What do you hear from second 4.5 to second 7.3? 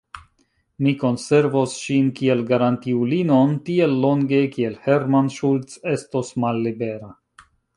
kiel Hermann Schultz estos mallibera.